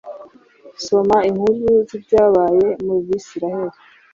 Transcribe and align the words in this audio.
soma 0.85 1.17
inkuru 1.29 1.69
z’ibyabaye 1.87 2.67
muri 2.83 3.01
Bisirayeli 3.07 3.77